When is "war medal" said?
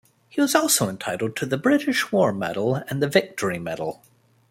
2.11-2.81